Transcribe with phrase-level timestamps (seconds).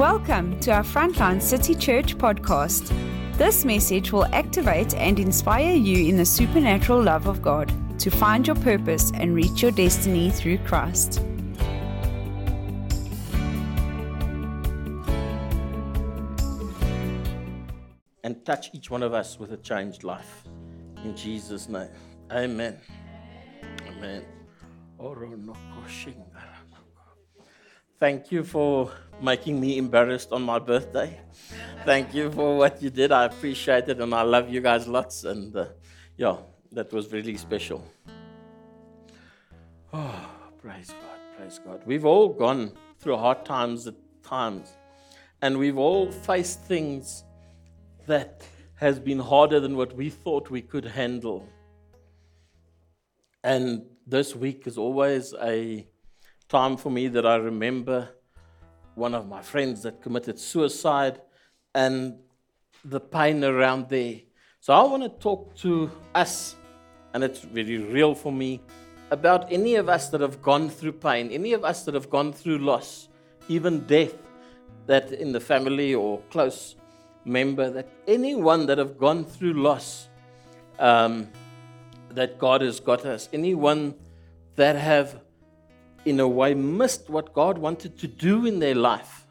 [0.00, 2.88] Welcome to our Frontline City Church podcast.
[3.36, 8.46] This message will activate and inspire you in the supernatural love of God to find
[8.46, 11.18] your purpose and reach your destiny through Christ.
[18.24, 20.44] and touch each one of us with a changed life.
[21.04, 21.90] In Jesus' name.
[22.32, 22.78] Amen.
[23.86, 24.24] Amen.
[27.98, 28.90] Thank you for
[29.22, 31.18] making me embarrassed on my birthday.
[31.84, 33.12] Thank you for what you did.
[33.12, 35.24] I appreciate it and I love you guys lots.
[35.24, 35.66] And uh,
[36.16, 36.36] yeah,
[36.72, 37.84] that was really special.
[39.92, 40.30] Oh,
[40.62, 41.82] praise God, praise God.
[41.84, 44.68] We've all gone through hard times at times,
[45.42, 47.24] and we've all faced things
[48.06, 48.44] that
[48.76, 51.44] has been harder than what we thought we could handle.
[53.42, 55.88] And this week is always a
[56.48, 58.10] time for me that I remember
[59.00, 61.20] one of my friends that committed suicide
[61.74, 62.18] and
[62.84, 64.16] the pain around there.
[64.60, 66.54] So I want to talk to us,
[67.14, 68.60] and it's very real for me,
[69.10, 72.32] about any of us that have gone through pain, any of us that have gone
[72.32, 73.08] through loss,
[73.48, 74.14] even death,
[74.86, 76.76] that in the family or close
[77.24, 80.08] member, that anyone that have gone through loss,
[80.78, 81.26] um,
[82.10, 83.94] that God has got us, anyone
[84.56, 85.20] that have,
[86.04, 89.26] in a way, missed what God wanted to do in their life,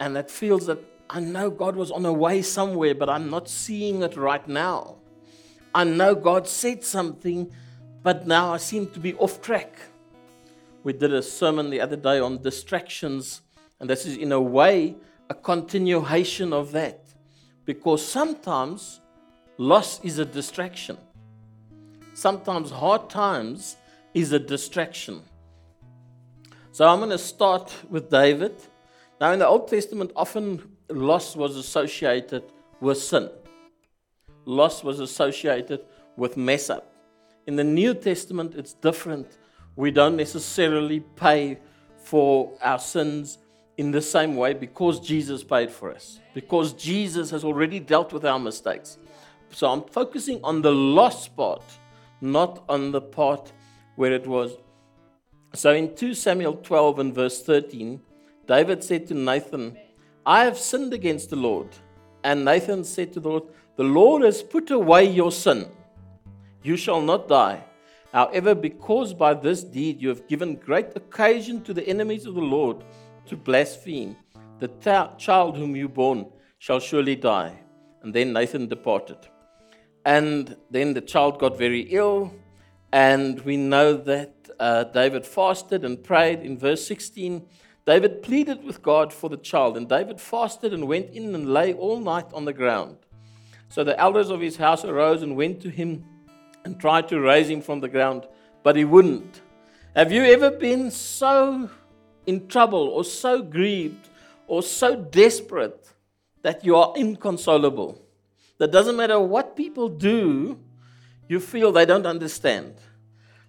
[0.00, 3.48] and that feels that I know God was on a way somewhere, but I'm not
[3.48, 4.96] seeing it right now.
[5.74, 7.52] I know God said something,
[8.02, 9.78] but now I seem to be off track.
[10.82, 13.42] We did a sermon the other day on distractions,
[13.78, 14.96] and this is, in a way,
[15.28, 17.00] a continuation of that.
[17.64, 19.00] Because sometimes
[19.58, 20.96] loss is a distraction.
[22.14, 23.76] Sometimes hard times
[24.14, 25.22] is a distraction.
[26.76, 28.54] So I'm going to start with David.
[29.18, 32.42] Now, in the Old Testament, often loss was associated
[32.82, 33.30] with sin,
[34.44, 35.86] loss was associated
[36.18, 36.92] with mess up.
[37.46, 39.38] In the New Testament, it's different.
[39.74, 41.60] We don't necessarily pay
[41.96, 43.38] for our sins
[43.78, 48.26] in the same way because Jesus paid for us, because Jesus has already dealt with
[48.26, 48.98] our mistakes.
[49.48, 51.62] So I'm focusing on the loss part,
[52.20, 53.50] not on the part
[53.94, 54.58] where it was.
[55.54, 58.00] So in 2 Samuel 12 and verse 13,
[58.46, 59.76] David said to Nathan,
[60.24, 61.68] I have sinned against the Lord.
[62.24, 63.44] And Nathan said to the Lord,
[63.76, 65.66] The Lord has put away your sin.
[66.62, 67.62] You shall not die.
[68.12, 72.40] However, because by this deed you have given great occasion to the enemies of the
[72.40, 72.82] Lord
[73.26, 74.16] to blaspheme.
[74.58, 76.26] The ta- child whom you born
[76.58, 77.52] shall surely die.
[78.02, 79.18] And then Nathan departed.
[80.04, 82.32] And then the child got very ill,
[82.92, 86.40] and we know that uh, David fasted and prayed.
[86.40, 87.46] In verse 16,
[87.84, 91.72] David pleaded with God for the child, and David fasted and went in and lay
[91.72, 92.96] all night on the ground.
[93.68, 96.04] So the elders of his house arose and went to him
[96.64, 98.26] and tried to raise him from the ground,
[98.62, 99.40] but he wouldn't.
[99.94, 101.70] Have you ever been so
[102.26, 104.08] in trouble or so grieved
[104.46, 105.88] or so desperate
[106.42, 108.00] that you are inconsolable.
[108.58, 110.58] That doesn't matter what people do,
[111.28, 112.74] you feel they don't understand.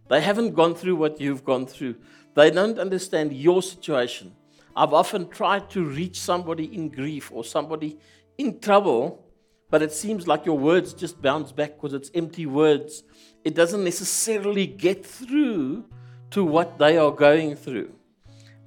[0.10, 1.96] They haven't gone through what you've gone through.
[2.36, 4.34] They don't understand your situation.
[4.76, 7.98] I've often tried to reach somebody in grief or somebody
[8.38, 9.26] in trouble,
[9.70, 13.04] but it seems like your words just bounce back because it's empty words.
[13.44, 15.86] It doesn't necessarily get through
[16.32, 17.94] to what they are going through.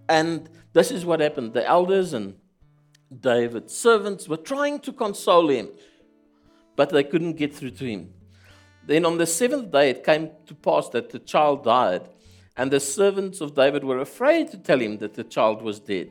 [0.09, 1.55] And this is what happened.
[1.55, 2.35] The elders and
[3.17, 5.69] David's servants were trying to console him,
[6.77, 8.13] but they couldn't get through to him.
[8.91, 12.09] Then on the seventh day, it came to pass that the child died,
[12.57, 16.11] and the servants of David were afraid to tell him that the child was dead.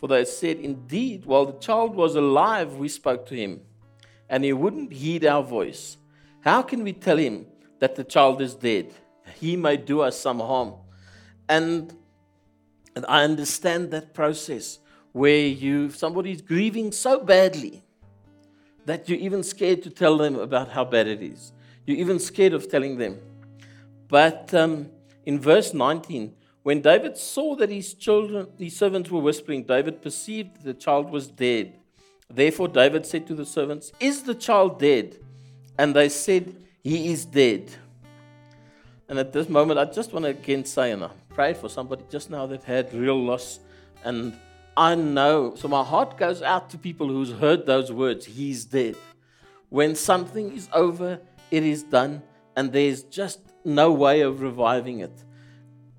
[0.00, 3.60] For they said, Indeed, while the child was alive, we spoke to him,
[4.28, 5.98] and he wouldn't heed our voice.
[6.40, 7.46] How can we tell him
[7.78, 8.92] that the child is dead?
[9.38, 10.74] He may do us some harm.
[11.48, 11.94] And
[12.96, 14.80] and I understand that process
[15.12, 17.84] where you somebody's grieving so badly
[18.84, 21.52] that you're even scared to tell them about how bad it is.
[21.86, 23.18] You're even scared of telling them.
[24.08, 24.90] But um,
[25.24, 30.56] in verse 19, when David saw that his children, his servants were whispering, David perceived
[30.56, 31.78] that the child was dead.
[32.28, 35.16] Therefore, David said to the servants, Is the child dead?
[35.78, 37.70] And they said, He is dead.
[39.08, 42.02] And at this moment, I just want to again say, and I prayed for somebody
[42.10, 43.60] just now that had real loss.
[44.02, 44.36] And
[44.76, 48.96] I know, so my heart goes out to people who's heard those words, He's dead.
[49.68, 51.20] When something is over,
[51.50, 52.22] it is done,
[52.56, 55.22] and there's just no way of reviving it.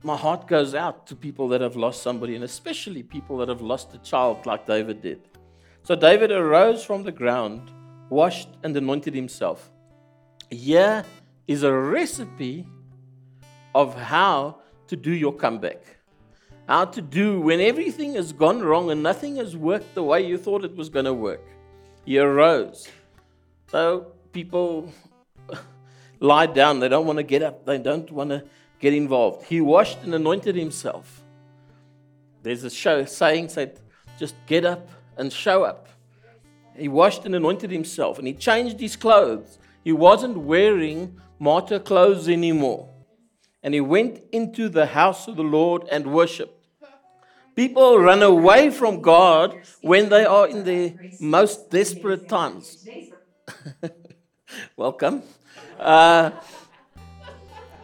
[0.04, 3.62] my heart goes out to people that have lost somebody, and especially people that have
[3.62, 5.22] lost a child like David did.
[5.84, 7.72] So David arose from the ground,
[8.10, 9.70] washed, and anointed himself.
[10.50, 11.04] Here
[11.48, 12.66] is a recipe
[13.74, 15.82] of how to do your comeback.
[16.68, 20.38] How to do when everything has gone wrong and nothing has worked the way you
[20.38, 21.46] thought it was going to work.
[22.06, 22.90] He arose.
[23.72, 24.92] So people
[26.20, 26.80] lie down.
[26.80, 27.66] They don't want to get up.
[27.66, 28.44] They don't want to
[28.80, 29.46] get involved.
[29.46, 31.24] He washed and anointed himself.
[32.44, 33.80] There's a show saying said,
[34.18, 34.88] just get up
[35.18, 35.90] and show up.
[36.76, 39.58] He washed and anointed himself and he changed his clothes.
[39.84, 42.90] He wasn't wearing martyr clothes anymore.
[43.64, 46.54] And he went into the house of the Lord and worshiped.
[47.56, 52.88] People run away from God when they are in their most desperate times.
[54.78, 55.24] Welcome.
[55.80, 56.32] Uh,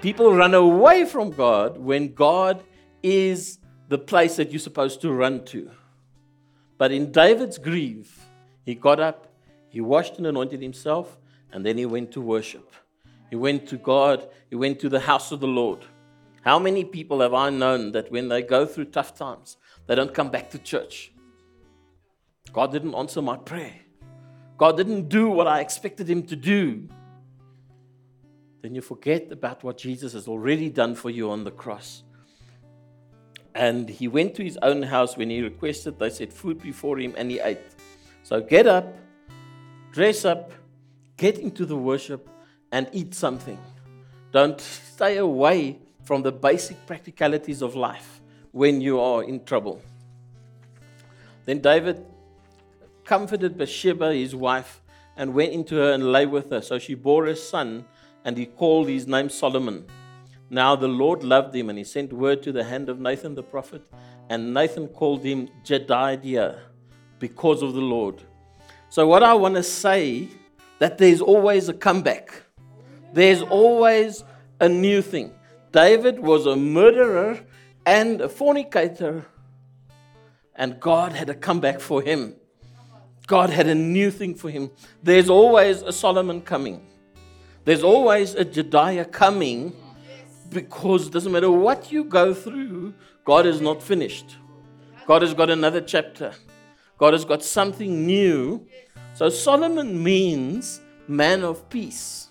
[0.02, 2.64] people run away from God when God
[3.02, 3.60] is
[3.90, 5.70] the place that you're supposed to run to.
[6.78, 8.26] But in David's grief,
[8.66, 9.28] he got up,
[9.70, 11.18] he washed and anointed himself,
[11.52, 12.74] and then he went to worship.
[13.30, 15.80] He went to God, he went to the house of the Lord.
[16.42, 20.14] How many people have I known that when they go through tough times, they don't
[20.14, 21.12] come back to church?
[22.52, 23.76] God didn't answer my prayer.
[24.58, 26.88] God didn't do what I expected him to do
[28.64, 32.04] then you forget about what Jesus has already done for you on the cross.
[33.54, 37.14] And he went to his own house when he requested, they set food before him
[37.18, 37.60] and he ate.
[38.24, 38.96] So get up,
[39.92, 40.54] dress up,
[41.18, 42.30] get into the worship,
[42.72, 43.60] and eat something.
[44.32, 48.22] Don't stay away from the basic practicalities of life
[48.52, 49.82] when you are in trouble.
[51.44, 52.06] Then David
[53.04, 54.82] comforted Bathsheba, his wife,
[55.18, 56.62] and went into her and lay with her.
[56.62, 57.86] So she bore a son
[58.26, 59.86] and he called his name Solomon.
[60.50, 63.44] Now the Lord loved him, and he sent word to the hand of Nathan the
[63.44, 63.82] prophet,
[64.30, 66.60] and Nathan called him Jedidiah
[67.20, 68.22] because of the Lord.
[68.90, 70.30] So what I want to say
[70.80, 72.44] that there's always a comeback.
[73.14, 74.24] There's always
[74.60, 75.34] a new thing.
[75.72, 77.40] David was a murderer
[77.86, 79.26] and a fornicator,
[80.56, 82.36] and God had a comeback for him.
[83.26, 84.70] God had a new thing for him.
[85.02, 86.86] There's always a Solomon coming.
[87.66, 89.74] There's always a Jediah coming
[90.50, 92.94] because it doesn't matter what you go through,
[93.26, 94.38] God is not finished.
[95.08, 96.34] God has got another chapter.
[96.98, 98.66] God has got something new.
[99.16, 102.30] So Solomon means man of peace.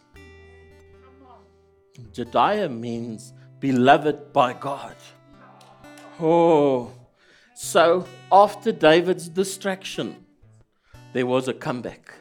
[2.12, 4.96] Jediah means beloved by God.
[6.20, 6.92] Oh,
[7.54, 10.24] so after David's distraction,
[11.12, 12.14] there was a comeback.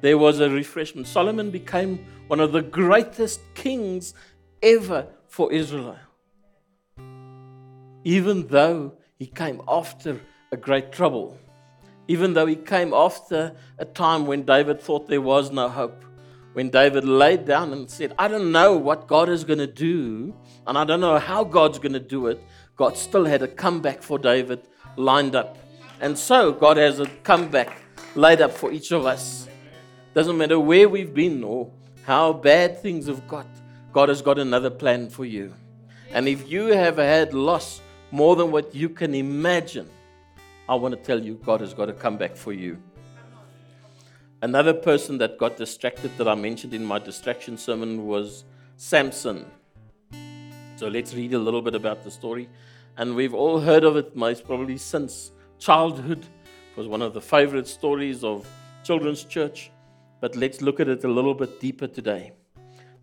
[0.00, 1.06] There was a refreshment.
[1.06, 4.14] Solomon became one of the greatest kings
[4.62, 5.98] ever for Israel.
[8.04, 10.20] Even though he came after
[10.52, 11.38] a great trouble,
[12.08, 16.04] even though he came after a time when David thought there was no hope,
[16.52, 20.34] when David laid down and said, I don't know what God is going to do,
[20.66, 22.42] and I don't know how God's going to do it,
[22.76, 25.58] God still had a comeback for David lined up.
[26.00, 27.82] And so God has a comeback
[28.14, 29.48] laid up for each of us.
[30.14, 31.70] Doesn't matter where we've been or
[32.06, 33.48] how bad things have got,
[33.92, 35.52] God has got another plan for you.
[36.12, 37.80] And if you have had loss
[38.12, 39.90] more than what you can imagine,
[40.68, 42.80] I want to tell you, God has got to come back for you.
[44.40, 48.44] Another person that got distracted that I mentioned in my distraction sermon was
[48.76, 49.44] Samson.
[50.76, 52.48] So let's read a little bit about the story.
[52.96, 56.20] And we've all heard of it, most probably since childhood.
[56.20, 58.48] It was one of the favorite stories of
[58.84, 59.72] children's church
[60.20, 62.32] but let's look at it a little bit deeper today.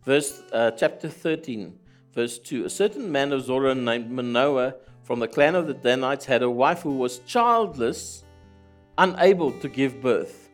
[0.06, 1.78] Verse uh, chapter 13,
[2.14, 2.66] verse 2.
[2.66, 6.50] A certain man of Zorah named Manoah from the clan of the Danites had a
[6.50, 8.24] wife who was childless,
[8.98, 10.50] unable to give birth.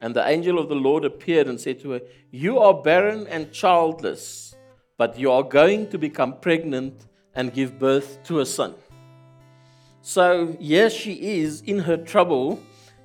[0.00, 2.00] And the angel of the Lord appeared and said to her,
[2.30, 4.54] You are barren and childless,
[4.96, 8.74] but you are going to become pregnant and give birth to a son.
[10.00, 12.60] So, yes, she is in her trouble,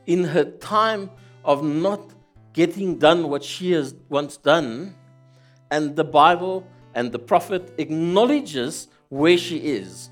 [0.06, 1.10] in her time
[1.44, 2.14] of not
[2.54, 4.96] getting done what she has once done,
[5.72, 10.10] and the Bible and the prophet acknowledges where she is.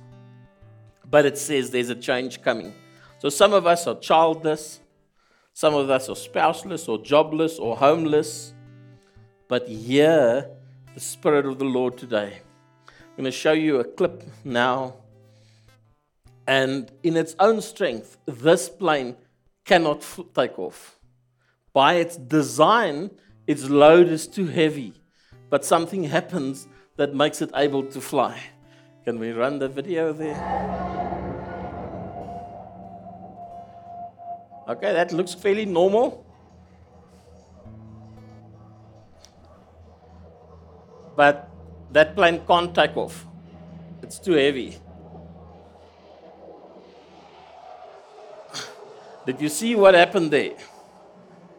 [1.09, 2.73] But it says there's a change coming.
[3.19, 4.79] So some of us are childless,
[5.53, 8.53] some of us are spouseless or jobless or homeless.
[9.47, 10.49] But hear
[10.93, 12.41] the Spirit of the Lord today.
[12.87, 14.95] I'm going to show you a clip now.
[16.47, 19.17] And in its own strength, this plane
[19.65, 20.97] cannot take off.
[21.73, 23.11] By its design,
[23.47, 24.93] its load is too heavy,
[25.49, 28.39] but something happens that makes it able to fly.
[29.05, 30.35] Can we run the video there?
[34.67, 36.25] Okay, that looks fairly normal.
[41.15, 41.49] But
[41.91, 43.25] that plane can't take off,
[44.01, 44.77] it's too heavy.
[49.25, 50.55] Did you see what happened there?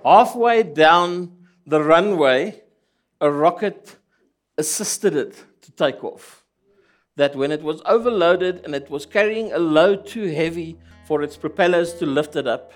[0.04, 2.62] Halfway down the runway,
[3.21, 3.97] a rocket
[4.59, 6.44] assisted it to take off.
[7.16, 11.37] That when it was overloaded and it was carrying a load too heavy for its
[11.37, 12.73] propellers to lift it up,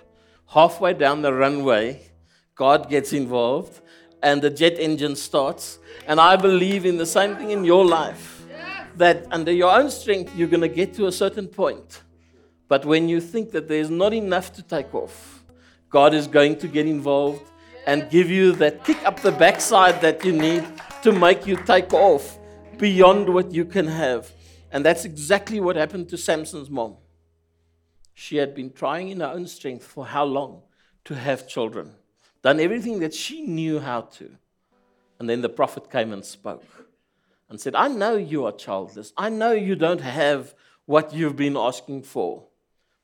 [0.48, 2.02] halfway down the runway,
[2.54, 3.80] God gets involved
[4.22, 5.78] and the jet engine starts.
[6.06, 8.44] And I believe in the same thing in your life
[8.96, 12.02] that under your own strength, you're going to get to a certain point
[12.68, 15.35] but when you think that there's not enough to take off,
[15.96, 17.50] God is going to get involved
[17.86, 20.62] and give you that kick up the backside that you need
[21.00, 22.38] to make you take off
[22.76, 24.30] beyond what you can have.
[24.70, 26.96] And that's exactly what happened to Samson's mom.
[28.12, 30.64] She had been trying in her own strength for how long
[31.06, 31.92] to have children,
[32.42, 34.36] done everything that she knew how to.
[35.18, 36.90] And then the prophet came and spoke
[37.48, 39.14] and said, I know you are childless.
[39.16, 42.48] I know you don't have what you've been asking for.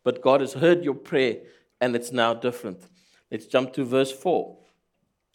[0.04, 1.38] But God has heard your prayer
[1.82, 2.80] and it's now different.
[3.30, 4.56] Let's jump to verse 4.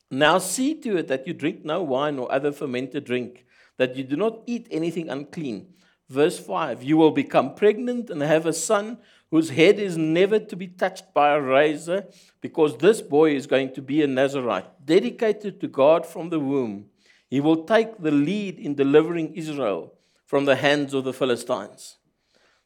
[0.09, 4.05] Now see to it that you drink no wine or other fermented drink, that you
[4.05, 5.67] do not eat anything unclean.
[6.07, 8.97] Verse 5 You will become pregnant and have a son
[9.29, 12.05] whose head is never to be touched by a razor,
[12.39, 16.85] because this boy is going to be a Nazarite, dedicated to God from the womb.
[17.29, 21.97] He will take the lead in delivering Israel from the hands of the Philistines.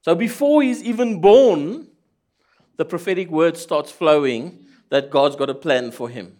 [0.01, 1.87] So before he's even born,
[2.77, 6.37] the prophetic word starts flowing that God's got a plan for him.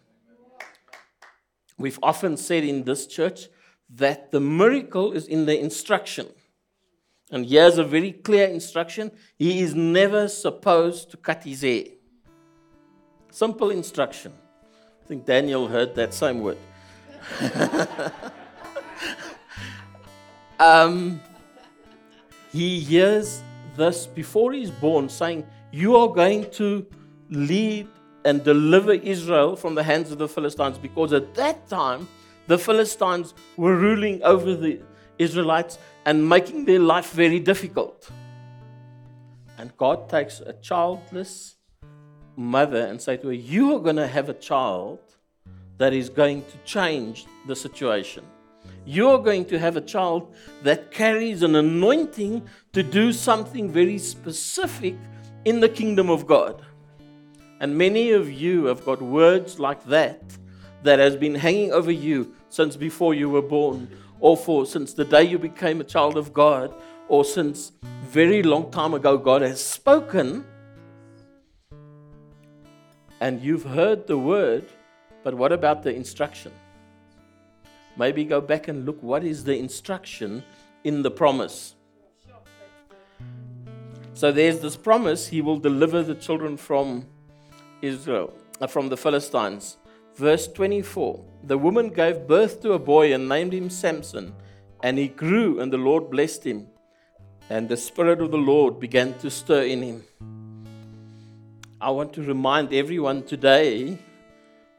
[1.78, 3.48] We've often said in this church
[3.96, 6.28] that the miracle is in the instruction.
[7.32, 11.86] And here's a very clear instruction He is never supposed to cut his hair.
[13.32, 14.34] Simple instruction.
[15.04, 16.58] I think Daniel heard that same word.
[20.60, 21.22] um,
[22.52, 23.42] he hears
[23.78, 26.86] this before he's born, saying, You are going to
[27.30, 27.88] lead
[28.26, 32.08] and deliver Israel from the hands of the Philistines, because at that time,
[32.48, 34.82] the Philistines were ruling over the
[35.18, 38.10] Israelites and making their life very difficult.
[39.58, 41.56] And God takes a childless
[42.36, 45.00] mother and say to her, You are going to have a child
[45.78, 48.24] that is going to change the situation
[48.86, 54.96] you're going to have a child that carries an anointing to do something very specific
[55.46, 56.62] in the kingdom of God.
[57.60, 60.24] And many of you have got words like that
[60.84, 63.88] that has been hanging over you since before you were born,
[64.20, 66.74] or for since the day you became a child of God,
[67.08, 67.72] or since
[68.04, 70.44] very long time ago God has spoken.
[73.20, 74.66] And you've heard the word,
[75.24, 76.52] but what about the instruction?
[77.98, 80.44] maybe go back and look what is the instruction
[80.84, 81.76] in the promise.
[84.22, 87.08] So there's this promise he will deliver the children from
[87.82, 89.78] Israel, uh, from the Philistines.
[90.14, 94.36] Verse 24 The woman gave birth to a boy and named him Samson,
[94.84, 96.68] and he grew, and the Lord blessed him.
[97.50, 100.04] And the Spirit of the Lord began to stir in him.
[101.82, 103.98] I want to remind everyone today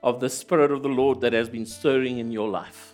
[0.04, 2.92] of the Spirit of the Lord that has been stirring in your life.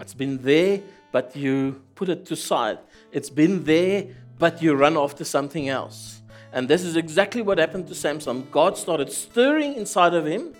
[0.00, 0.80] It's been there,
[1.12, 2.78] but you put it to side.
[3.12, 4.06] It's been there,
[4.38, 6.22] but you run after something else.
[6.52, 8.46] And this is exactly what happened to Samson.
[8.50, 10.54] God started stirring inside of him,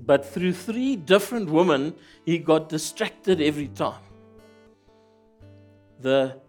[0.00, 1.94] but through three different women,
[2.24, 4.00] he got distracted every time.
[6.00, 6.40] The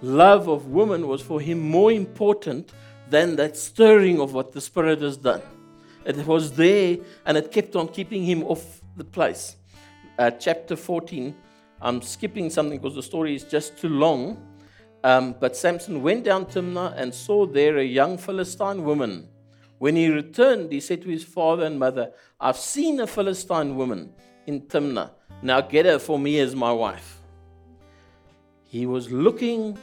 [0.00, 2.72] love of woman was for him more important
[3.10, 5.42] than that stirring of what the Spirit has done.
[6.04, 9.56] It was there and it kept on keeping him off the place
[10.20, 11.34] uh, chapter 14.
[11.80, 14.36] I'm skipping something because the story is just too long.
[15.02, 19.28] Um, but Samson went down Timnah and saw there a young Philistine woman.
[19.78, 24.12] When he returned, he said to his father and mother, I've seen a Philistine woman
[24.46, 25.12] in Timnah.
[25.42, 27.22] Now get her for me as my wife.
[28.66, 29.78] He was looking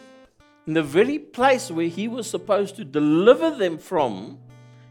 [0.68, 4.38] in the very place where he was supposed to deliver them from,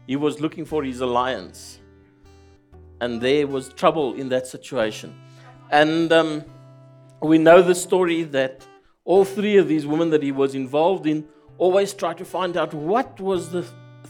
[0.07, 1.79] he was looking for his alliance.
[2.99, 5.15] And there was trouble in that situation.
[5.69, 6.43] And um,
[7.21, 8.65] we know the story that
[9.07, 11.25] all three of these women that he was involved in
[11.57, 13.65] always tried to find out what was the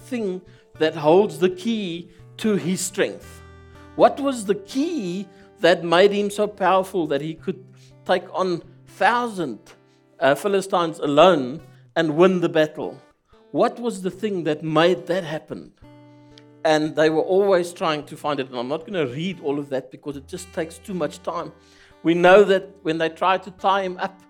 [0.09, 0.41] thing
[0.79, 3.41] that holds the key to his strength.
[3.95, 5.27] What was the key
[5.59, 7.63] that made him so powerful that he could
[8.05, 9.59] take on thousand
[10.19, 11.61] uh, Philistines alone
[11.95, 12.99] and win the battle.
[13.51, 15.73] What was the thing that made that happen?
[16.65, 18.49] And they were always trying to find it.
[18.49, 21.21] And I'm not going to read all of that because it just takes too much
[21.23, 21.51] time.
[22.03, 24.21] We know that when they tried to tie him up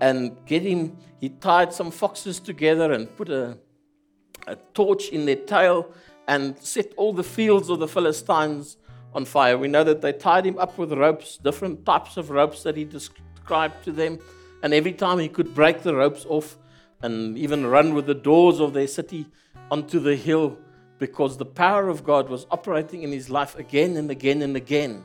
[0.00, 3.58] and get him, he tied some foxes together and put a,
[4.46, 5.92] a torch in their tail
[6.26, 8.76] and set all the fields of the Philistines
[9.14, 9.56] on fire.
[9.56, 12.84] We know that they tied him up with ropes, different types of ropes that he
[12.84, 14.18] described to them.
[14.62, 16.58] And every time he could break the ropes off
[17.02, 19.26] and even run with the doors of their city
[19.70, 20.58] onto the hill
[20.98, 25.04] because the power of God was operating in his life again and again and again.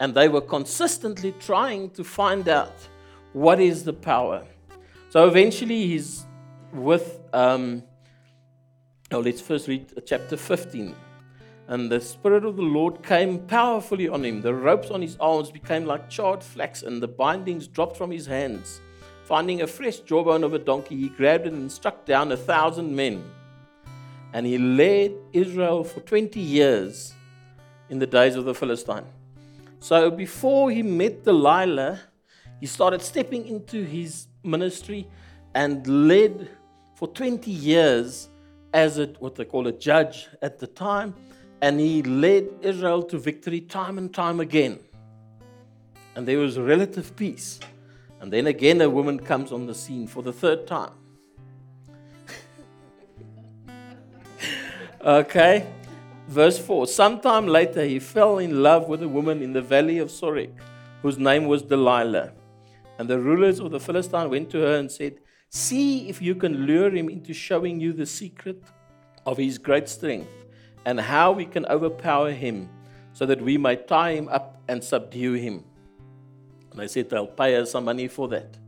[0.00, 2.74] And they were consistently trying to find out
[3.34, 4.46] what is the power.
[5.10, 6.24] So eventually he's
[6.72, 7.82] with, um,
[9.12, 10.94] oh, let's first read chapter 15.
[11.66, 14.40] And the Spirit of the Lord came powerfully on him.
[14.40, 18.26] The ropes on his arms became like charred flax, and the bindings dropped from his
[18.26, 18.80] hands.
[19.24, 22.94] Finding a fresh jawbone of a donkey, he grabbed it and struck down a thousand
[22.94, 23.24] men.
[24.32, 27.14] And he led Israel for 20 years
[27.88, 29.06] in the days of the Philistine.
[29.80, 32.00] So before he met Delilah,
[32.60, 35.06] he started stepping into his ministry
[35.54, 36.48] and led
[36.94, 38.28] for 20 years
[38.72, 41.14] as a, what they call a judge at the time
[41.64, 44.78] and he led Israel to victory time and time again.
[46.14, 47.58] And there was relative peace.
[48.20, 50.92] And then again, a woman comes on the scene for the third time.
[55.00, 55.66] okay,
[56.28, 60.08] verse 4 Sometime later, he fell in love with a woman in the valley of
[60.08, 60.52] Sorek,
[61.00, 62.32] whose name was Delilah.
[62.98, 66.66] And the rulers of the Philistines went to her and said, See if you can
[66.66, 68.62] lure him into showing you the secret
[69.26, 70.28] of his great strength
[70.84, 72.68] and how we can overpower him
[73.12, 75.64] so that we might tie him up and subdue him.
[76.72, 78.58] And I said, They'll pay us some money for that.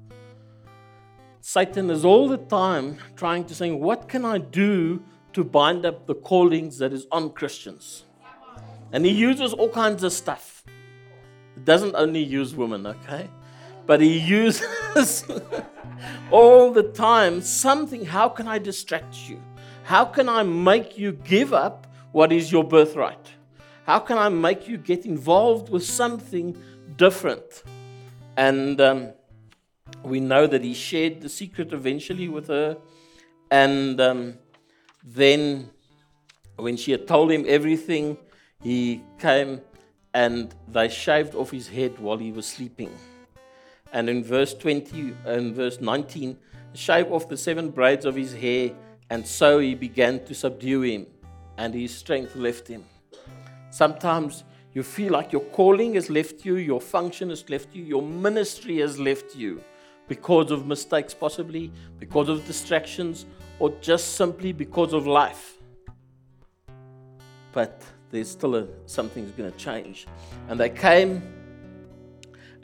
[1.41, 5.03] Satan is all the time trying to say, What can I do
[5.33, 8.05] to bind up the callings that is on Christians?
[8.93, 10.65] And he uses all kinds of stuff.
[11.55, 13.29] He doesn't only use women, okay?
[13.87, 15.25] But he uses
[16.31, 18.05] all the time something.
[18.05, 19.41] How can I distract you?
[19.85, 23.31] How can I make you give up what is your birthright?
[23.87, 26.61] How can I make you get involved with something
[26.97, 27.63] different?
[28.37, 29.13] And um,
[30.03, 32.79] we know that he shared the secret eventually with her.
[33.51, 34.39] And um,
[35.05, 35.71] then,
[36.57, 38.19] when she had told him everything,
[38.63, 39.61] he came
[40.13, 42.91] and they shaved off his head while he was sleeping.
[43.97, 46.37] And in verse 20 and verse 19,
[46.75, 48.73] shave off the seven braids of his hair,
[49.09, 51.07] and so he began to subdue him
[51.57, 52.85] and his strength left him.
[53.71, 58.03] Sometimes you feel like your calling has left you, your function has left you, your
[58.03, 59.65] ministry has left you
[60.09, 63.25] because of mistakes, possibly because of distractions,
[63.61, 65.57] or just simply because of life.
[67.51, 70.07] But there's still a, something's going to change.
[70.51, 71.23] And they came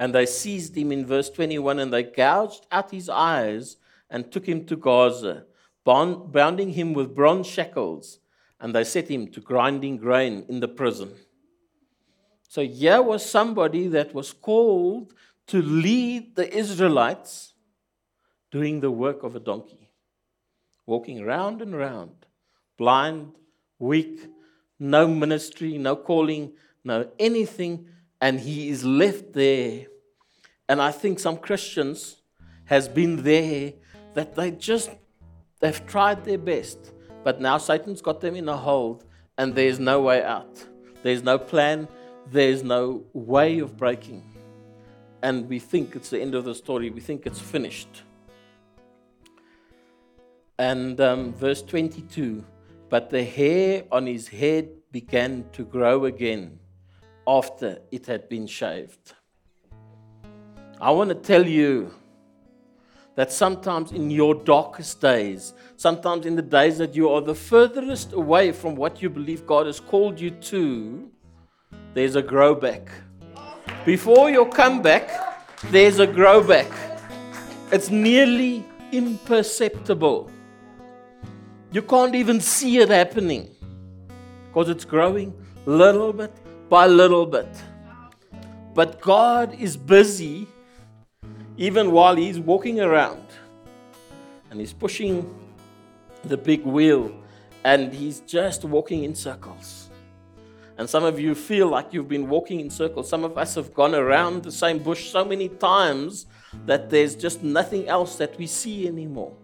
[0.03, 3.77] and they seized him in verse 21 and they gouged out his eyes
[4.11, 5.45] and took him to Gaza,
[5.85, 8.19] bounding him with bronze shackles
[8.59, 11.15] and they set him to grinding grain in the prison.
[12.49, 15.15] So here was somebody that was called
[15.47, 17.55] to lead the Israelites
[18.51, 19.93] doing the work of a donkey,
[20.85, 22.27] walking round and round,
[22.77, 23.35] blind,
[23.79, 24.19] weak,
[24.81, 27.87] no ministry, no calling, no anything,
[28.21, 29.87] and he is left there.
[30.69, 32.23] And I think some Christians
[32.67, 33.73] has been there
[34.15, 34.91] that they just
[35.61, 36.93] they've tried their best
[37.25, 39.05] but now Satan's got them in a hold,
[39.39, 40.65] and there's no way out.
[41.03, 41.89] There's no plan,
[42.31, 44.23] there's no way of breaking.
[45.23, 48.03] And we think it's the end of the story, we think it's finished.
[50.59, 52.45] And um, verse 22
[52.89, 56.59] But the hair on his head began to grow again
[57.27, 59.15] after it had been shaved.
[60.83, 61.95] I want to tell you
[63.15, 68.15] that sometimes in your darkest days, sometimes in the days that you are the furthest
[68.15, 71.09] away from what you believe God has called you to,
[71.95, 72.91] there's a grow back.
[73.87, 75.09] Before your comeback,
[75.71, 76.67] there's a grow back.
[77.71, 80.33] It's nearly imperceptible.
[81.71, 83.55] You can't even see it happening
[84.49, 85.33] because it's growing
[85.65, 86.33] little bit
[86.69, 87.47] by little bit.
[88.75, 90.49] But God is busy
[91.57, 93.27] even while he's walking around
[94.51, 95.35] and he's pushing
[96.25, 97.15] the big wheel
[97.65, 99.91] and he's just walking in circles.
[100.79, 103.09] And some of you feel like you've been walking in circles.
[103.09, 106.27] Some of us have gone around the same bush so many times
[106.67, 109.35] that there's just nothing else that we see anymore.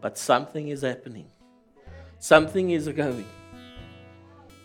[0.00, 1.26] But something is happening,
[2.18, 3.26] something is going.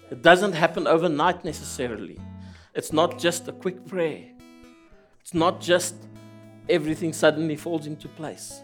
[0.10, 2.20] It doesn't happen overnight necessarily.
[2.74, 4.26] It's not just a quick prayer,
[5.28, 5.94] it's not just
[6.70, 8.62] everything suddenly falls into place.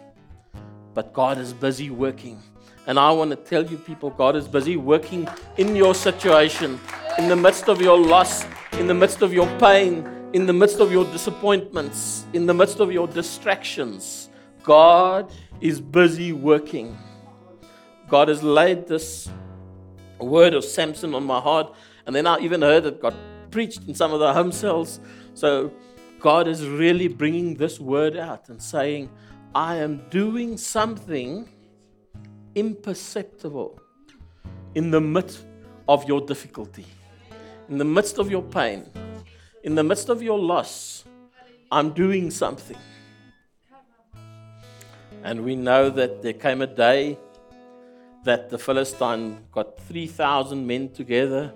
[0.94, 2.42] But God is busy working.
[2.88, 6.80] And I want to tell you, people, God is busy working in your situation,
[7.18, 8.46] in the midst of your loss,
[8.80, 12.80] in the midst of your pain, in the midst of your disappointments, in the midst
[12.80, 14.30] of your distractions.
[14.64, 16.98] God is busy working.
[18.08, 19.30] God has laid this
[20.18, 23.16] word of Samson on my heart, and then I even heard it got
[23.52, 25.02] preached in some of the home cells.
[25.34, 25.74] So
[26.24, 29.10] God is really bringing this word out and saying,
[29.54, 31.50] I am doing something
[32.56, 33.78] imperceptible
[34.74, 35.46] in the midst
[35.86, 36.86] of your difficulty,
[37.68, 38.90] in the midst of your pain,
[39.66, 41.04] in the midst of your loss.
[41.70, 42.78] I'm doing something.
[45.24, 47.20] And we know that there came a day
[48.24, 51.54] that the Philistine got 3,000 men together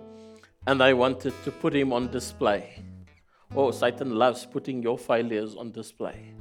[0.65, 2.84] and they wanted to put him on display.
[3.56, 6.34] Oh, Satan loves putting your failures on display.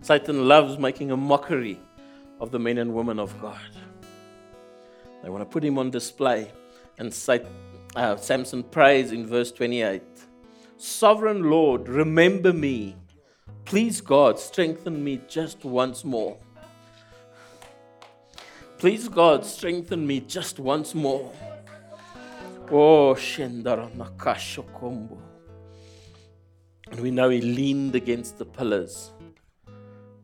[0.00, 1.78] Satan loves making a mockery
[2.40, 3.60] of the men and women of God.
[5.22, 6.50] They want to put him on display.
[6.98, 7.48] And Satan,
[7.96, 10.02] uh, Samson prays in verse 28
[10.76, 12.96] Sovereign Lord, remember me.
[13.64, 16.38] Please, God, strengthen me just once more.
[18.78, 21.32] Please, God, strengthen me just once more.
[22.70, 25.27] Oh, Shendara Nakasho Kombo.
[26.90, 29.12] And we know he leaned against the pillars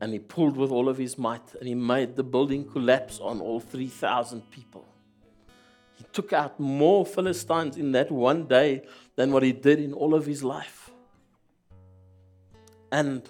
[0.01, 3.41] and he pulled with all of his might and he made the building collapse on
[3.41, 4.85] all 3,000 people.
[5.97, 8.83] He took out more Philistines in that one day
[9.17, 10.91] than what he did in all of his life.
[12.91, 13.29] And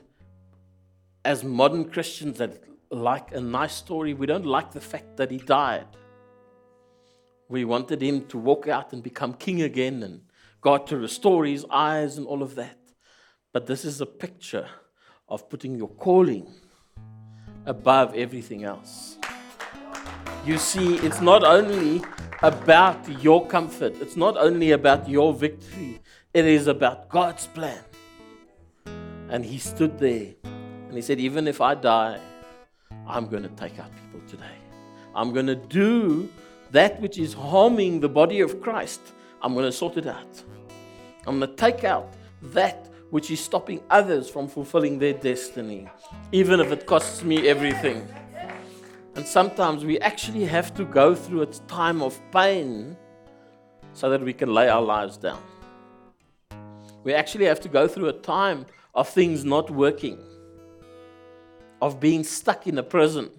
[1.24, 5.38] as modern Christians that like a nice story, we don't like the fact that he
[5.38, 5.86] died.
[7.48, 10.22] We wanted him to walk out and become king again and
[10.60, 12.78] God to restore his eyes and all of that.
[13.54, 14.66] But this is a picture
[15.28, 16.44] of putting your calling
[17.64, 19.16] above everything else.
[20.44, 22.02] You see, it's not only
[22.42, 26.00] about your comfort, it's not only about your victory,
[26.34, 27.78] it is about God's plan.
[29.28, 30.34] And he stood there
[30.88, 32.18] and he said, Even if I die,
[33.06, 34.58] I'm going to take out people today.
[35.14, 36.28] I'm going to do
[36.72, 39.00] that which is harming the body of Christ.
[39.40, 40.42] I'm going to sort it out.
[41.24, 45.88] I'm going to take out that which is stopping others from fulfilling their destiny,
[46.32, 48.04] even if it costs me everything.
[49.14, 52.96] And sometimes we actually have to go through a time of pain
[53.92, 55.40] so that we can lay our lives down.
[57.04, 60.18] We actually have to go through a time of things not working,
[61.80, 63.30] of being stuck in a prison,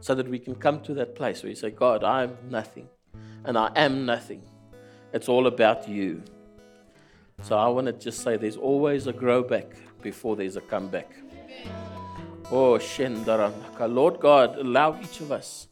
[0.00, 2.88] so that we can come to that place where you say, God, I'm nothing
[3.44, 4.40] and I am nothing.
[5.12, 6.22] It's all about you.
[7.42, 9.72] So I want to just say there's always a grow back
[10.02, 11.10] before there's a comeback.
[12.50, 13.92] Oh, Shendaranaka.
[13.92, 15.68] Lord God, allow each of us,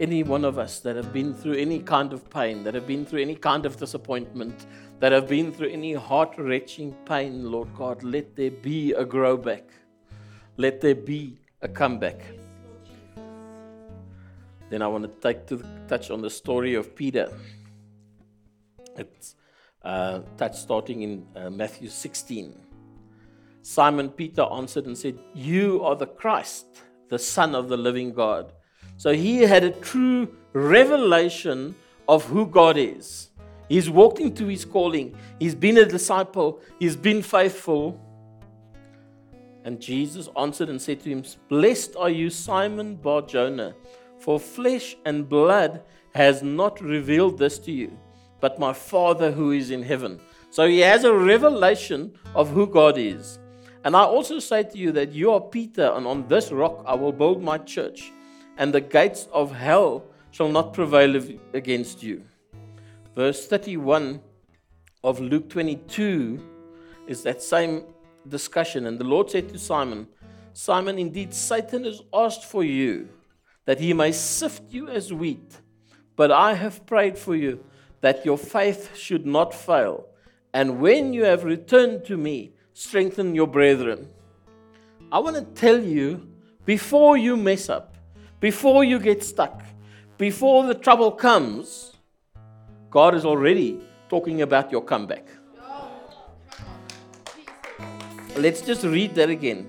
[0.00, 3.04] any one of us that have been through any kind of pain, that have been
[3.04, 4.66] through any kind of disappointment,
[5.00, 9.36] that have been through any heart wrenching pain, Lord God, let there be a grow
[9.36, 9.64] back.
[10.56, 12.20] Let there be a comeback.
[14.70, 17.30] Then I want to take to touch on the story of Peter.
[18.96, 19.36] It's
[19.86, 22.52] uh, touch starting in uh, Matthew 16.
[23.62, 26.66] Simon Peter answered and said, You are the Christ,
[27.08, 28.52] the Son of the living God.
[28.96, 31.76] So he had a true revelation
[32.08, 33.30] of who God is.
[33.68, 38.00] He's walked into his calling, he's been a disciple, he's been faithful.
[39.64, 43.74] And Jesus answered and said to him, Blessed are you, Simon Bar Jonah,
[44.18, 45.82] for flesh and blood
[46.14, 47.96] has not revealed this to you
[48.46, 50.20] but my Father who is in heaven.
[50.50, 53.40] So he has a revelation of who God is.
[53.82, 56.94] And I also say to you that you are Peter, and on this rock I
[56.94, 58.12] will build my church,
[58.56, 61.20] and the gates of hell shall not prevail
[61.54, 62.22] against you.
[63.16, 64.20] Verse 31
[65.02, 66.38] of Luke 22
[67.08, 67.82] is that same
[68.28, 68.86] discussion.
[68.86, 70.06] And the Lord said to Simon,
[70.52, 73.08] Simon, indeed, Satan has asked for you
[73.64, 75.56] that he may sift you as wheat,
[76.14, 77.58] but I have prayed for you
[78.06, 80.06] that your faith should not fail.
[80.54, 84.08] And when you have returned to me, strengthen your brethren.
[85.10, 86.28] I want to tell you
[86.64, 87.96] before you mess up,
[88.38, 89.60] before you get stuck,
[90.18, 91.94] before the trouble comes,
[92.90, 95.26] God is already talking about your comeback.
[98.36, 99.66] let's just read that again.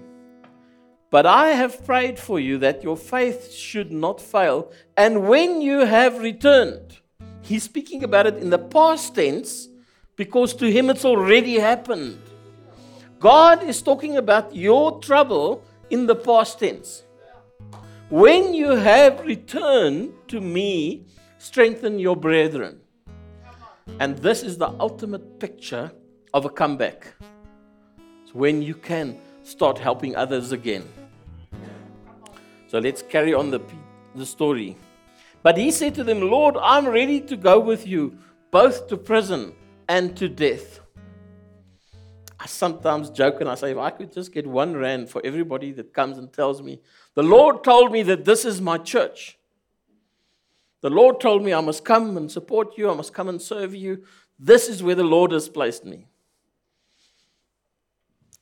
[1.10, 4.72] But I have prayed for you that your faith should not fail.
[4.96, 7.00] And when you have returned,
[7.48, 9.70] he's speaking about it in the past tense
[10.18, 12.20] because to him it's already happened.
[13.20, 17.04] God is talking about your trouble in the past tense.
[18.10, 21.06] When you have returned to me,
[21.38, 22.80] strengthen your brethren.
[24.00, 25.92] And this is the ultimate picture
[26.34, 27.14] of a comeback.
[28.24, 30.84] It's when you can start helping others again.
[32.68, 33.62] So let's carry on the,
[34.16, 34.76] the story.
[35.44, 38.18] But he said to them, Lord, I'm ready to go with you,
[38.52, 39.54] both to prison
[39.88, 40.80] and to death.
[42.40, 45.72] I sometimes joke and I say, if I could just get one rand for everybody
[45.74, 46.80] that comes and tells me,
[47.16, 49.38] the Lord told me that this is my church.
[50.82, 53.74] The Lord told me I must come and support you, I must come and serve
[53.74, 54.04] you.
[54.38, 56.06] This is where the Lord has placed me.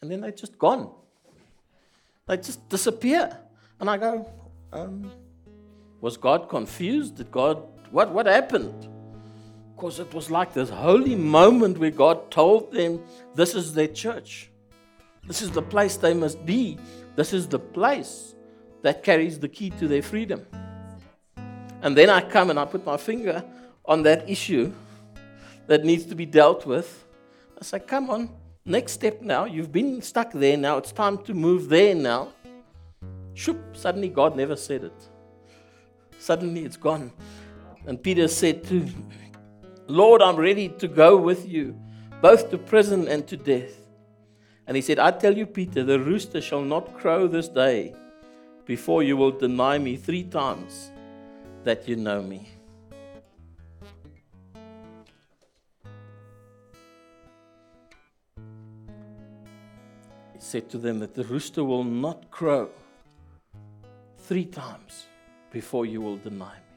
[0.01, 0.91] And then they're just gone.
[2.27, 3.37] They just disappear.
[3.79, 4.29] And I go,
[4.73, 5.09] um,
[6.05, 7.15] was God confused?
[7.15, 8.87] Did God, what, what happened?
[9.75, 13.01] Because it was like this holy moment where God told them,
[13.33, 14.51] this is their church.
[15.25, 16.77] This is the place they must be.
[17.15, 18.35] This is the place
[18.83, 20.45] that carries the key to their freedom.
[21.81, 23.43] And then I come and I put my finger
[23.83, 24.71] on that issue
[25.65, 27.03] that needs to be dealt with.
[27.59, 28.29] I say, come on,
[28.63, 29.45] next step now.
[29.45, 30.77] You've been stuck there now.
[30.77, 32.31] It's time to move there now.
[33.33, 35.14] Shoop, suddenly God never said it.
[36.19, 37.11] Suddenly it's gone.
[37.85, 39.09] And Peter said to him,
[39.87, 41.79] Lord, I'm ready to go with you,
[42.21, 43.77] both to prison and to death.
[44.67, 47.93] And he said, I tell you, Peter, the rooster shall not crow this day
[48.65, 50.91] before you will deny me three times
[51.63, 52.49] that you know me.
[60.33, 62.69] He said to them that the rooster will not crow
[64.17, 65.05] three times
[65.55, 66.73] before you will deny me.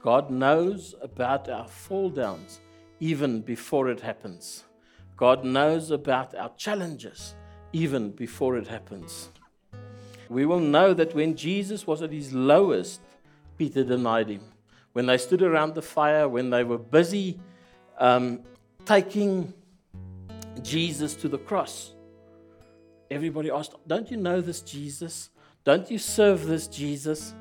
[0.00, 2.58] God knows about our fall downs
[2.98, 4.64] even before it happens.
[5.16, 7.36] God knows about our challenges
[7.72, 9.28] even before it happens.
[10.28, 13.00] We will know that when Jesus was at his lowest,
[13.56, 14.42] Peter denied him.
[14.92, 17.38] When they stood around the fire, when they were busy
[18.00, 18.40] um,
[18.84, 19.54] taking
[20.60, 21.94] Jesus to the cross,
[23.12, 25.30] everybody asked, Don't you know this Jesus?
[25.68, 27.34] Don't you serve this Jesus?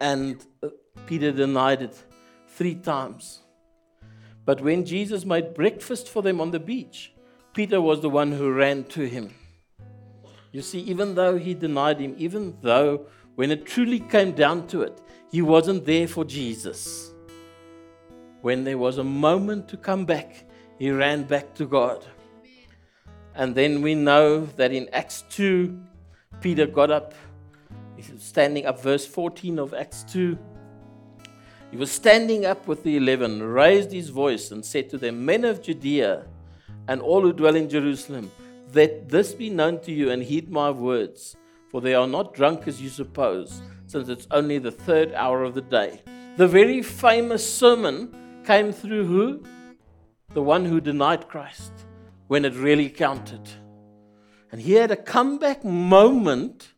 [0.00, 0.70] And uh,
[1.06, 1.96] Peter denied it
[2.48, 3.42] three times.
[4.44, 7.12] But when Jesus made breakfast for them on the beach,
[7.54, 9.32] Peter was the one who ran to him.
[10.50, 14.82] You see, even though he denied him, even though when it truly came down to
[14.82, 17.12] it, he wasn't there for Jesus.
[18.40, 20.48] When there was a moment to come back,
[20.80, 22.04] he ran back to God.
[23.36, 25.80] And then we know that in Acts 2,
[26.40, 27.14] Peter got up,
[28.18, 30.38] standing up, verse 14 of Acts 2.
[31.70, 35.44] He was standing up with the eleven, raised his voice, and said to them, Men
[35.44, 36.26] of Judea
[36.88, 38.30] and all who dwell in Jerusalem,
[38.74, 41.36] let this be known to you and heed my words,
[41.68, 45.54] for they are not drunk as you suppose, since it's only the third hour of
[45.54, 46.02] the day.
[46.36, 49.42] The very famous sermon came through who?
[50.34, 51.72] The one who denied Christ
[52.28, 53.48] when it really counted.
[54.50, 56.71] And he had a comeback moment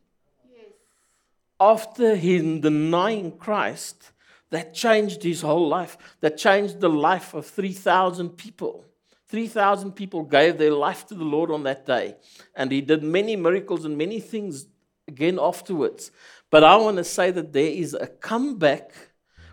[1.59, 4.11] after him denying Christ
[4.51, 8.85] that changed his whole life, that changed the life of 3,000 people.
[9.27, 12.15] 3,000 people gave their life to the Lord on that day.
[12.55, 14.67] And he did many miracles and many things
[15.07, 16.11] again afterwards.
[16.49, 18.91] But I want to say that there is a comeback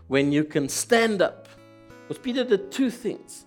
[0.08, 1.48] when you can stand up.
[2.06, 3.46] Because Peter did two things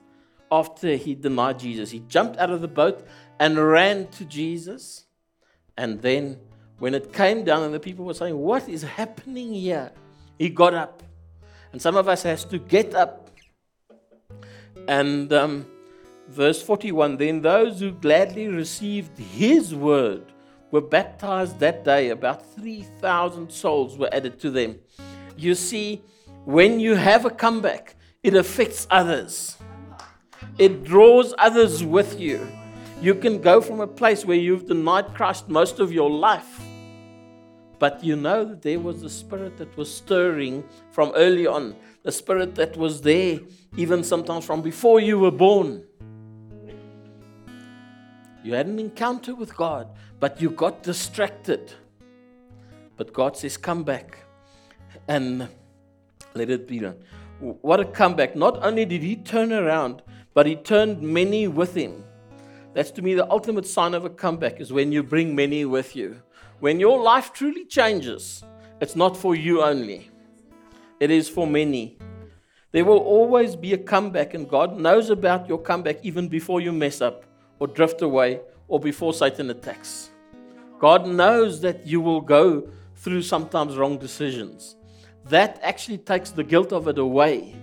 [0.51, 1.91] after he denied Jesus.
[1.91, 3.05] He jumped out of the boat
[3.39, 5.05] and ran to Jesus.
[5.77, 6.39] And then
[6.79, 9.91] when it came down and the people were saying, What is happening here?
[10.38, 11.03] He got up
[11.75, 13.29] and some of us has to get up.
[14.88, 15.65] And um,
[16.29, 20.31] verse 41 Then those who gladly received his word
[20.71, 22.11] were baptized that day.
[22.11, 24.77] About 3,000 souls were added to them.
[25.35, 26.01] You see,
[26.45, 29.57] when you have a comeback, it affects others,
[30.57, 32.47] it draws others with you.
[33.01, 36.62] You can go from a place where you've denied Christ most of your life
[37.79, 42.12] but you know that there was a spirit that was stirring from early on, a
[42.12, 43.39] spirit that was there
[43.75, 45.84] even sometimes from before you were born.
[48.43, 51.73] You had an encounter with God, but you got distracted.
[52.95, 54.19] But God says, Come back
[55.08, 55.49] and
[56.34, 56.97] let it be done.
[57.39, 58.36] What a comeback.
[58.36, 60.01] Not only did he turn around,
[60.34, 62.03] but he turned many with him.
[62.75, 65.95] That's to me the ultimate sign of a comeback is when you bring many with
[65.95, 66.21] you.
[66.59, 68.43] When your life truly changes,
[68.81, 70.11] it's not for you only,
[70.99, 71.97] it is for many.
[72.73, 76.73] There will always be a comeback, and God knows about your comeback even before you
[76.73, 77.23] mess up
[77.59, 80.09] or drift away or before Satan attacks.
[80.77, 84.75] God knows that you will go through sometimes wrong decisions.
[85.29, 87.55] That actually takes the guilt of it away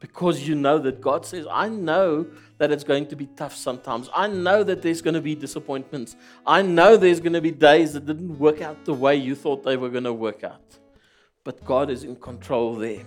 [0.00, 2.26] because you know that God says, I know
[2.58, 4.10] that it's going to be tough sometimes.
[4.14, 6.16] I know that there's going to be disappointments.
[6.46, 9.62] I know there's going to be days that didn't work out the way you thought
[9.62, 10.78] they were going to work out.
[11.44, 13.04] But God is in control there.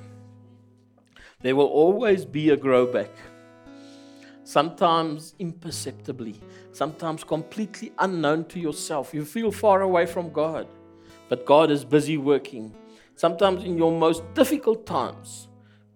[1.42, 3.12] There will always be a grow back.
[4.44, 9.14] Sometimes imperceptibly, sometimes completely unknown to yourself.
[9.14, 10.68] You feel far away from God,
[11.28, 12.74] but God is busy working.
[13.16, 15.49] Sometimes in your most difficult times,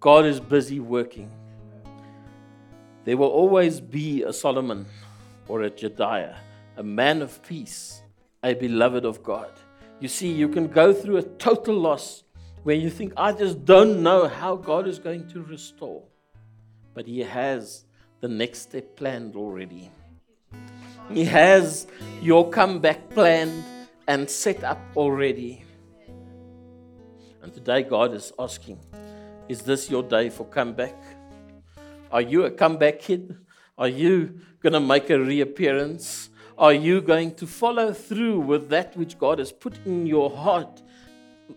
[0.04, 1.32] God is busy working.
[3.06, 4.86] There will always be a Solomon
[5.48, 6.36] or a Jedidiah,
[6.76, 8.02] a man of peace,
[8.44, 9.50] a beloved of God.
[10.02, 12.26] You see, you can go through a total loss
[12.64, 16.04] where you think, I just don't know how God is going to restore.
[16.94, 17.86] But He has
[18.20, 19.90] the next step planned already.
[21.14, 21.88] He has
[22.22, 23.64] your comeback planned
[24.10, 25.64] and set up already.
[27.42, 28.80] And today, God is asking,
[29.50, 30.96] Is this your day for comeback?
[32.12, 33.36] Are you a comeback kid?
[33.78, 36.30] Are you going to make a reappearance?
[36.58, 40.82] Are you going to follow through with that which God has put in your heart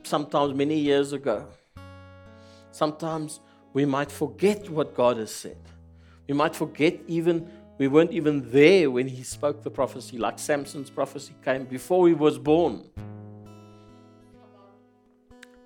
[0.03, 1.47] sometimes many years ago?
[2.73, 3.41] Sometimes
[3.73, 5.59] we might forget what God has said.
[6.27, 10.89] We might forget even we weren't even there when he spoke the prophecy, like Samson's
[10.89, 12.85] prophecy came before he was born.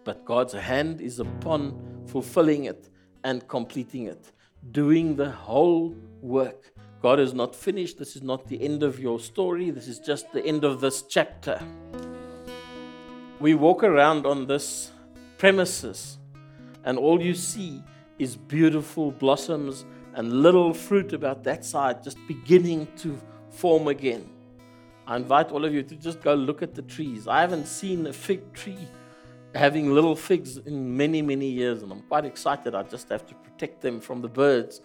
[0.03, 2.89] But God's hand is upon fulfilling it
[3.25, 4.33] and completing it
[4.73, 6.73] doing the whole work.
[7.03, 7.99] God is not finished.
[7.99, 9.71] This is not the end of your story.
[9.71, 11.61] This is just the end of this chapter.
[13.41, 14.93] We walk around on this
[15.39, 16.19] premises,
[16.85, 17.83] and all you see
[18.19, 23.19] is beautiful blossoms and little fruit about that side just beginning to
[23.49, 24.29] form again.
[25.07, 27.27] I invite all of you to just go look at the trees.
[27.27, 28.87] I haven't seen a fig tree
[29.55, 32.75] having little figs in many, many years, and I'm quite excited.
[32.75, 34.81] I just have to protect them from the birds.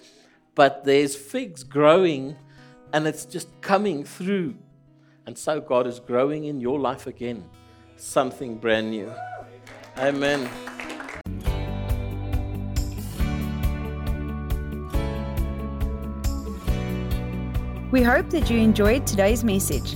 [0.55, 2.35] But there's figs growing,
[2.93, 4.55] and it's just coming through.
[5.25, 7.43] And so God is growing in your life again,
[7.97, 9.11] something brand new.
[9.97, 10.49] Amen.
[17.91, 19.95] We hope that you enjoyed today's message.